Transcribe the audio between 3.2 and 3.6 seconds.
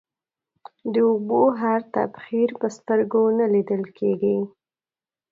نه